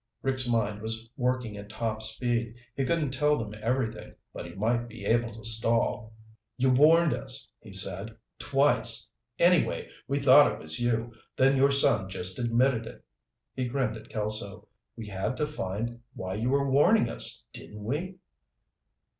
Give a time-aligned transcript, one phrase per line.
[0.23, 2.55] Rick's mind was working at top speed.
[2.75, 6.11] He couldn't tell them everything, but he might be able to stall.
[6.57, 8.17] "You warned us," he said.
[8.39, 9.11] "Twice.
[9.37, 13.05] Anyway, we thought it was you, then your son just admitted it."
[13.53, 14.67] He grinned at Kelso.
[14.95, 18.15] "We had to find out why you were warning us, didn't we?"